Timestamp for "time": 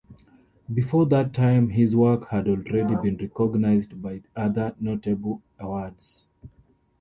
1.31-1.69